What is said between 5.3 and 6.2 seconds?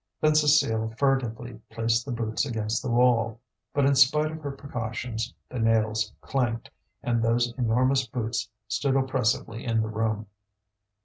the nails